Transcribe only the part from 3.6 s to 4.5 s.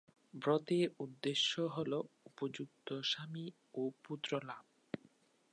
ও পুত্র